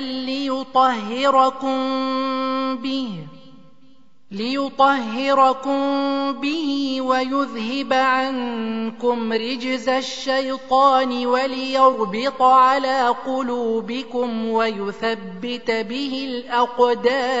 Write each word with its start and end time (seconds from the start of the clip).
ليطهركم 0.00 1.76
به 2.76 3.10
ليطهركم 4.30 5.80
به 6.32 7.00
ويذهب 7.00 7.92
عنكم 7.92 9.32
رجز 9.32 9.88
الشيطان 9.88 11.26
وليربط 11.26 12.42
على 12.42 13.14
قلوبكم 13.26 14.48
ويثبت 14.48 15.70
به 15.70 16.28
الأقدام. 16.30 17.40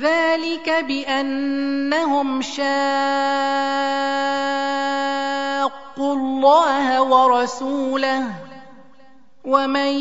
ذلك 0.00 0.84
بأنهم 0.88 2.42
شاقوا 2.42 2.68
الله 5.98 7.02
ورسوله 7.02 8.24
ومن 9.44 9.92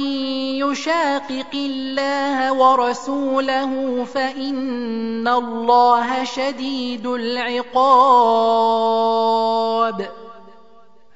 يشاقق 0.62 1.54
الله 1.54 2.54
ورسوله 2.54 4.04
فإن 4.14 5.28
الله 5.28 6.24
شديد 6.24 7.08
العقاب 7.08 8.68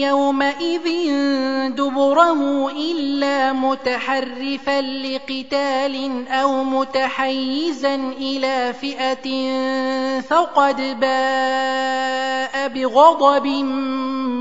يومئذ 0.00 0.86
دبره 1.76 2.70
إلا 2.70 3.52
متحرفا 3.52 4.80
لقتال 4.80 6.28
أو 6.28 6.64
متحيزا 6.64 7.94
إلى 7.94 8.74
فئة 8.80 9.26
فقد 10.20 11.00
باء 11.00 12.68
بغضب 12.68 13.46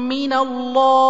من 0.09 0.33
الله 0.33 1.09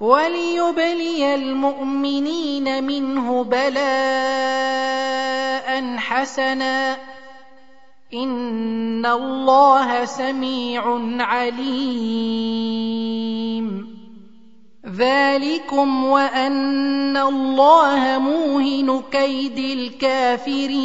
وليبلي 0.00 1.34
المؤمنين 1.34 2.84
منه 2.84 3.44
بلاء 3.44 3.84
حسنا. 5.96 6.96
إن 8.14 9.06
الله 9.06 10.04
سميع 10.04 11.00
عليم. 11.18 12.64
ذلكم 14.96 16.04
وأن 16.04 17.16
الله 17.16 18.18
موهن 18.18 19.02
كيد 19.12 19.58
الكافرين. 19.58 20.84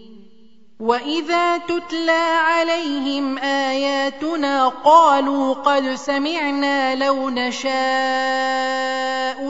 واذا 0.81 1.57
تتلى 1.57 2.25
عليهم 2.41 3.37
اياتنا 3.37 4.67
قالوا 4.67 5.53
قد 5.53 5.95
سمعنا 5.95 6.95
لو 6.95 7.29
نشاء 7.29 7.71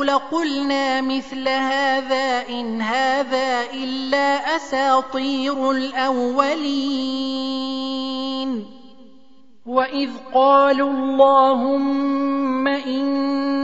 لقلنا 0.03 1.01
مثل 1.01 1.47
هذا 1.47 2.49
ان 2.49 2.81
هذا 2.81 3.61
الا 3.73 4.55
اساطير 4.55 5.71
الاولين 5.71 7.21
واذ 9.65 10.09
قالوا 10.33 10.89
اللهم 10.91 12.67
ان 12.67 13.50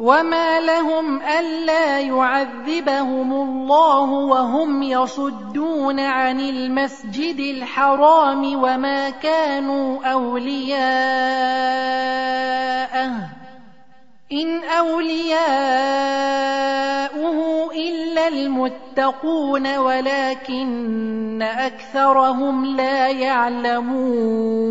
وما 0.00 0.60
لهم 0.60 1.22
الا 1.22 2.00
يعذبهم 2.00 3.32
الله 3.32 4.10
وهم 4.10 4.82
يصدون 4.82 6.00
عن 6.00 6.40
المسجد 6.40 7.40
الحرام 7.40 8.62
وما 8.62 9.10
كانوا 9.10 10.04
اولياءه 10.04 10.70
إن 14.32 14.64
أولياؤه 14.64 15.40
إلا 17.72 18.28
المتقون 18.28 19.76
ولكن 19.76 21.42
أكثرهم 21.42 22.76
لا 22.76 23.08
يعلمون 23.08 24.70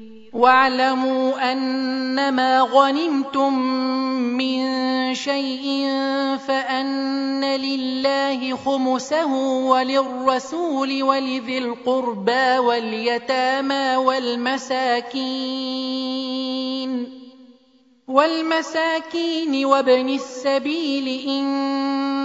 واعلموا 0.41 1.51
أنما 1.51 2.61
غنمتم 2.61 3.59
من 4.37 4.61
شيء 5.15 5.87
فأن 6.47 7.45
لله 7.45 8.55
خمسه 8.55 9.33
وللرسول 9.69 11.03
ولذي 11.03 11.57
القربى 11.57 12.57
واليتامى 12.57 13.95
والمساكين 13.95 15.31
والمساكين 18.07 19.65
وابن 19.65 20.09
السبيل 20.09 21.29
إن 21.29 22.10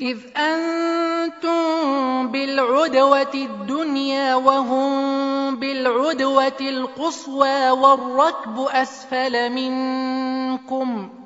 إذ 0.00 0.18
أنتم 0.36 2.28
بالعدوة 2.28 3.34
الدنيا 3.34 4.34
وهم 4.34 5.56
بالعدوة 5.56 6.60
القصوى 6.60 7.70
والركب 7.70 8.58
أسفل 8.58 9.52
منكم 9.52 11.08
ۖ 11.08 11.25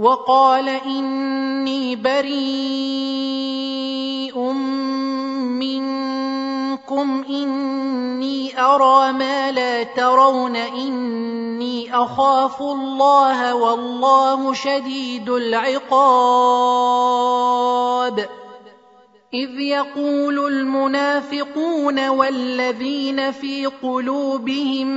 وقال 0.00 0.68
إني 0.68 1.96
بريء 1.96 2.32
منكم 5.60 7.24
إني 7.28 8.60
أرى 8.60 9.12
ما 9.12 9.52
لا 9.52 9.82
ترون 9.82 10.56
إني 10.56 11.94
أخاف 11.94 12.62
الله 12.62 13.54
والله 13.54 14.54
شديد 14.54 15.30
العقاب. 15.30 16.60
إذ 19.34 19.60
يقول 19.60 20.46
المنافقون 20.46 22.08
والذين 22.08 23.32
في 23.32 23.66
قلوبهم 23.66 24.88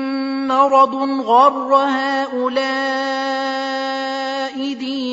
مرض 0.48 0.96
غر 1.22 1.76
هؤلاء 1.76 3.33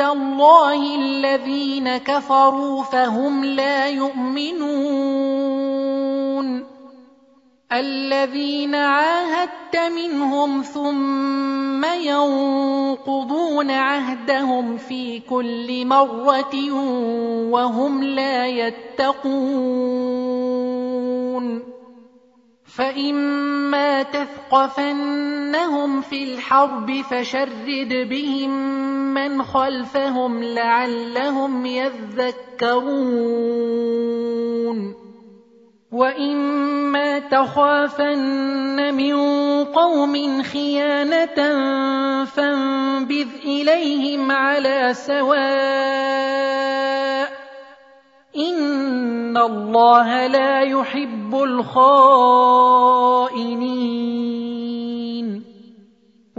عند 0.00 0.16
الله 0.16 0.96
الذين 0.96 1.96
كفروا 1.96 2.82
فهم 2.82 3.44
لا 3.44 3.88
يؤمنون. 3.88 5.00
الذين 7.72 8.74
عاهدت 8.74 9.76
منهم 9.76 10.62
ثم 10.62 11.84
ينقضون 11.84 13.70
عهدهم 13.70 14.76
في 14.76 15.20
كل 15.20 15.86
مرة 15.86 16.72
وهم 17.50 18.02
لا 18.02 18.46
يتقون. 18.46 20.00
فإما 22.76 24.02
تثقفنهم 24.02 26.00
في 26.00 26.34
الحرب 26.34 27.02
فشرد 27.10 28.08
بهم 28.10 28.99
من 29.14 29.42
خلفهم 29.42 30.42
لعلهم 30.42 31.66
يذكرون 31.66 33.40
واما 35.92 37.18
تخافن 37.18 38.94
من 38.94 39.14
قوم 39.64 40.42
خيانه 40.42 41.34
فانبذ 42.24 43.28
اليهم 43.44 44.32
على 44.32 44.94
سواء 44.94 46.50
ان 48.36 49.36
الله 49.36 50.26
لا 50.26 50.60
يحب 50.60 51.34
الخائنين 51.34 52.60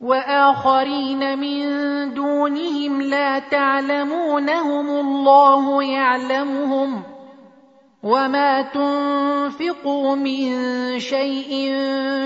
وآخرين 0.00 1.38
من 1.38 1.64
دونهم 2.14 3.00
لا 3.00 3.38
تعلمونهم 3.38 4.88
الله 4.90 5.82
يعلمهم 5.82 7.02
وما 8.02 8.62
تنفقوا 8.62 10.16
من 10.16 10.50
شيء 11.00 11.72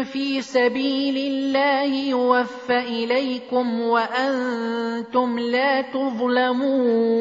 في 0.04 0.42
سبيل 0.42 1.16
الله 1.16 1.94
يوفى 2.08 2.78
إليكم 2.78 3.80
وأنتم 3.80 5.38
لا 5.38 5.80
تظلمون 5.82 7.20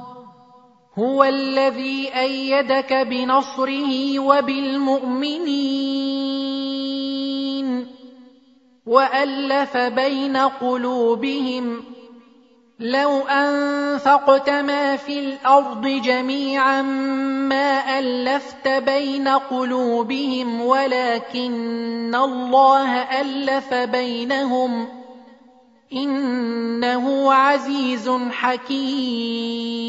هو 1.01 1.23
الذي 1.23 2.09
أيدك 2.19 2.93
بنصره 2.93 4.19
وبالمؤمنين 4.19 5.71
وألف 8.85 9.77
بين 9.77 10.37
قلوبهم 10.37 11.83
لو 12.79 13.19
أنفقت 13.19 14.49
ما 14.49 14.95
في 14.95 15.19
الأرض 15.19 15.87
جميعا 15.87 16.81
ما 17.51 17.99
ألفت 17.99 18.67
بين 18.67 19.27
قلوبهم 19.27 20.61
ولكن 20.61 22.15
الله 22.15 23.21
ألف 23.21 23.73
بينهم 23.73 25.00
إنه 25.93 27.33
عزيز 27.33 28.09
حكيم. 28.31 29.81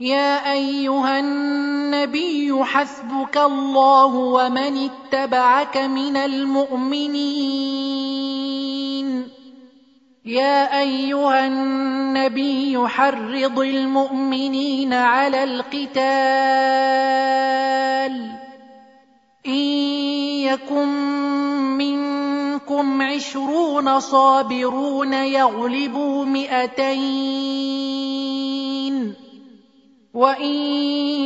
يا 0.00 0.52
أيها 0.52 1.20
النبي 1.20 2.64
حسبك 2.64 3.36
الله 3.36 4.14
ومن 4.14 4.88
اتبعك 4.90 5.76
من 5.76 6.16
المؤمنين. 6.16 7.62
يا 10.24 10.80
أيها 10.80 11.46
النبي 11.46 12.88
حرض 12.88 13.58
المؤمنين 13.58 14.92
على 14.92 15.44
القتال. 15.44 16.02
إن 19.46 19.52
يكن 20.46 21.01
عشرون 23.88 24.00
صابرون 24.00 25.12
يغلبوا 25.12 26.24
مئتين. 26.24 27.92
وإن 30.14 30.54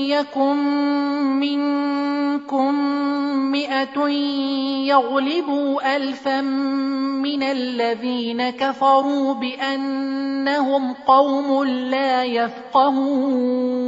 يكن 0.09 0.57
منكم 1.41 2.75
مئة 3.53 4.09
يغلبوا 4.87 5.97
الفا 5.97 6.41
من 6.41 7.43
الذين 7.43 8.51
كفروا 8.51 9.35
بأنهم 9.35 10.95
قوم 11.07 11.65
لا 11.65 12.25
يفقهون. 12.25 13.86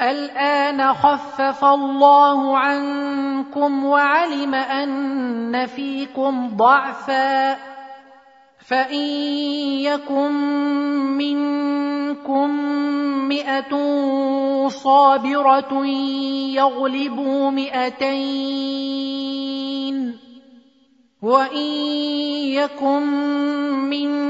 الآن 0.00 0.92
خفف 0.94 1.64
الله 1.64 2.58
عنكم 2.58 3.84
وعلم 3.84 4.54
أن 4.54 5.66
فيكم 5.66 6.56
ضعفا 6.56 7.56
فإن 8.68 9.04
يكن 9.84 10.32
منكم 11.18 12.50
مئة 13.28 13.72
صابرة 14.68 15.86
يغلبوا 16.54 17.50
مئتين 17.50 19.00
وإن 21.22 21.66
يكن 22.56 23.02
منكم 23.90 24.29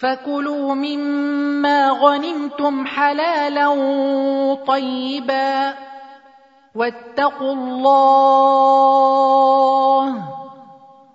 فكلوا 0.00 0.74
مما 0.74 1.90
غنمتم 1.90 2.86
حلالا 2.86 3.74
طيبا. 4.54 5.74
واتقوا 6.74 7.52
الله 7.52 8.32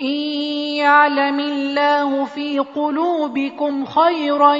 ان 0.00 0.16
يعلم 0.76 1.40
الله 1.40 2.24
في 2.24 2.58
قلوبكم 2.58 3.84
خيرا 3.84 4.54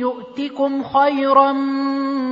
يؤتكم 0.00 0.82
خيرا 0.82 1.52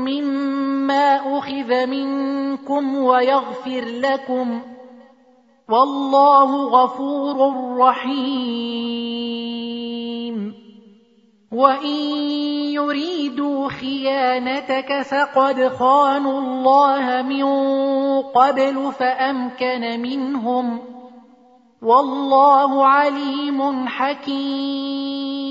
مما 0.01 1.39
اخذ 1.39 1.87
منكم 1.87 2.97
ويغفر 2.97 3.85
لكم 3.85 4.61
والله 5.69 6.65
غفور 6.67 7.55
رحيم. 7.79 9.21
وان 11.53 11.87
يريدوا 12.75 13.69
خيانتك 13.69 15.03
فقد 15.03 15.69
خانوا 15.69 16.41
الله 16.41 17.23
من 17.23 17.45
قبل 18.23 18.93
فامكن 18.99 20.01
منهم 20.01 20.79
والله 21.83 22.87
عليم 22.87 23.89
حكيم. 23.89 25.51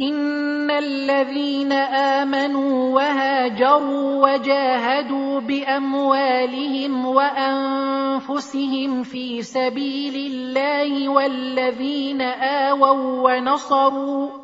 إن 0.00 0.70
الذين 0.70 1.72
آمنوا 1.72 2.94
وهاجروا 2.94 4.32
وجاهدوا 4.32 5.40
بأموالهم 5.40 7.06
وأنفسهم 7.06 9.02
في 9.02 9.42
سبيل 9.42 10.32
الله 10.32 11.08
والذين 11.08 12.22
آووا 12.22 13.32
ونصروا 13.32 14.43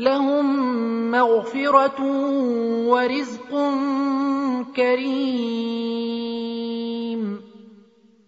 لهم 0.00 0.46
مغفرة 1.10 2.00
ورزق 2.88 3.50
كريم. 4.76 5.90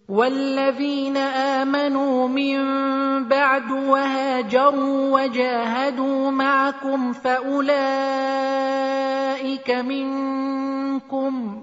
والذين 0.09 1.17
آمنوا 1.17 2.29
من 2.29 2.59
بعد 3.25 3.71
وهاجروا 3.71 5.21
وجاهدوا 5.21 6.31
معكم 6.31 7.13
فأولئك 7.13 7.71
منكم. 9.71 11.63